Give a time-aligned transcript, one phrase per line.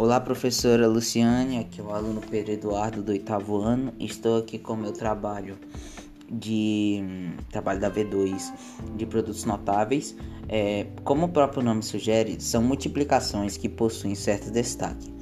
[0.00, 3.92] Olá, professora Luciane, aqui é o aluno Pedro Eduardo do oitavo ano.
[4.00, 5.58] Estou aqui com meu trabalho
[6.26, 7.04] de
[7.50, 8.50] trabalho da V2
[8.96, 10.16] de produtos notáveis.
[10.48, 15.12] É, como o próprio nome sugere, são multiplicações que possuem certo destaque.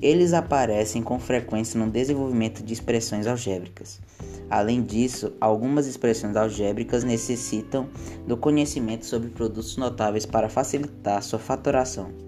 [0.00, 4.00] Eles aparecem com frequência no desenvolvimento de expressões algébricas.
[4.48, 7.86] Além disso, algumas expressões algébricas necessitam
[8.26, 12.25] do conhecimento sobre produtos notáveis para facilitar sua fatoração.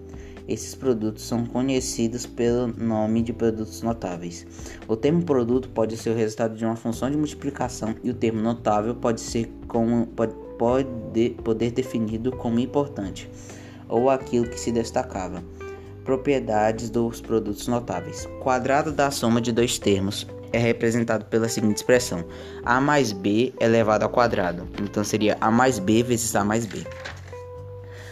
[0.49, 4.47] Esses produtos são conhecidos pelo nome de produtos notáveis.
[4.87, 8.41] O termo produto pode ser o resultado de uma função de multiplicação e o termo
[8.41, 10.89] notável pode ser como pode, pode
[11.43, 13.29] poder definido como importante
[13.87, 15.43] ou aquilo que se destacava.
[16.03, 18.27] Propriedades dos produtos notáveis.
[18.41, 22.25] Quadrado da soma de dois termos é representado pela seguinte expressão:
[22.65, 24.67] a mais b elevado ao quadrado.
[24.81, 26.83] Então seria a mais b vezes a mais b.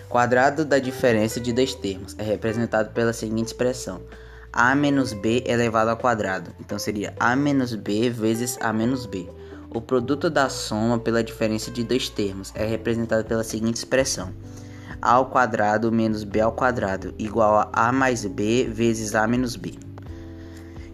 [0.09, 4.01] Quadrado da diferença de dois termos é representado pela seguinte expressão:
[4.53, 6.51] a menos b elevado ao quadrado.
[6.61, 9.29] Então seria a menos b vezes a menos b.
[9.69, 14.33] O produto da soma pela diferença de dois termos é representado pela seguinte expressão:
[15.01, 19.57] a ao quadrado menos b ao quadrado igual a a mais b vezes a menos
[19.57, 19.77] b.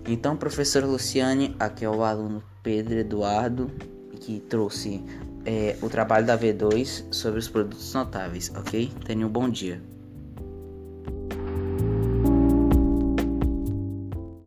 [0.08, 3.72] Então, professor Luciane, aqui é o aluno Pedro Eduardo
[4.20, 5.04] que trouxe
[5.46, 8.92] é, o trabalho da V2 sobre os produtos notáveis, ok?
[9.06, 9.82] Tenha um bom dia.